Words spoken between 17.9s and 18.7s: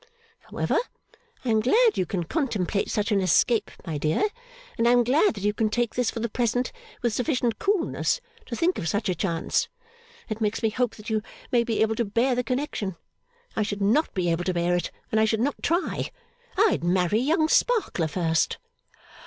first.